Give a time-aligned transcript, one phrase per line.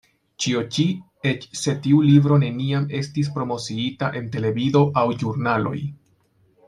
[0.43, 0.83] Ĉio ĉi,
[1.31, 5.77] eĉ se tiu libro neniam estis promociita en televido aŭ ĵurnaloj.